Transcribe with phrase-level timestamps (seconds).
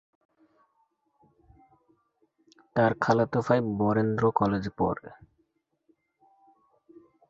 [2.75, 5.09] তার খালাতো ভাই বরেন্দ্র কলেজে পড়ে।